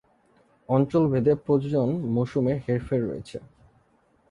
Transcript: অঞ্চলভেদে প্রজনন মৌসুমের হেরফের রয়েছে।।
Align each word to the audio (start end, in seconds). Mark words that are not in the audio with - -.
অঞ্চলভেদে 0.69 1.33
প্রজনন 1.45 1.89
মৌসুমের 2.13 2.57
হেরফের 2.67 3.01
রয়েছে।। 3.07 3.37